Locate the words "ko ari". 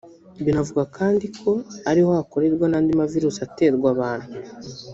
1.39-2.01